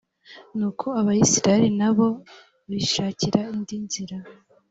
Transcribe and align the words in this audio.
nuko 0.57 0.85
abayisraheli 0.99 1.69
na 1.79 1.89
bo 1.95 2.07
bishakira 2.69 3.41
indi 3.55 3.75
nzira. 3.85 4.17